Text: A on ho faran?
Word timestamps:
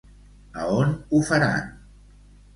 A 0.61 0.63
on 0.77 0.95
ho 1.11 1.21
faran? 1.29 1.71